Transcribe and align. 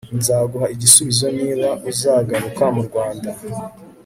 nzaguha 0.17 0.67
igisubizo 0.75 1.25
niba 1.39 1.69
uzagaruka 1.91 2.63
mu 2.75 2.81
Rwanda 2.87 3.29